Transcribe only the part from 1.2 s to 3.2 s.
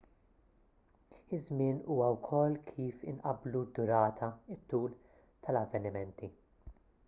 iż-żmien huwa wkoll kif